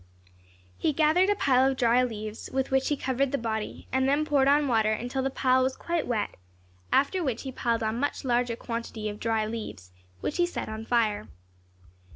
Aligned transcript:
He 0.79 0.93
gathered 0.93 1.29
a 1.29 1.35
pile 1.35 1.69
of 1.69 1.77
dry 1.77 2.01
leaves, 2.03 2.49
with 2.51 2.71
which 2.71 2.87
he 2.87 2.97
covered 2.97 3.31
the 3.31 3.37
body, 3.37 3.87
and 3.93 4.09
then 4.09 4.25
poured 4.25 4.47
on 4.47 4.67
water 4.67 4.91
until 4.91 5.21
the 5.21 5.29
pile 5.29 5.61
was 5.61 5.75
quite 5.75 6.07
wet; 6.07 6.37
after 6.91 7.23
which 7.23 7.43
he 7.43 7.51
piled 7.51 7.83
on 7.83 7.93
a 7.93 7.99
much 7.99 8.25
larger 8.25 8.55
quantity 8.55 9.09
of 9.09 9.19
dry 9.19 9.45
leaves, 9.45 9.91
which 10.19 10.37
he 10.37 10.47
set 10.47 10.69
on 10.69 10.85
fire. 10.85 11.27